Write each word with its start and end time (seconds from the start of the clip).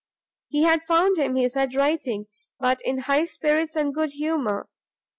He 0.47 0.63
had 0.63 0.83
found 0.85 1.19
him, 1.19 1.35
he 1.35 1.47
said, 1.47 1.75
writing, 1.75 2.25
but 2.59 2.81
in 2.83 3.01
high 3.01 3.25
spirits 3.25 3.75
and 3.75 3.93
good 3.93 4.13
humour. 4.13 4.67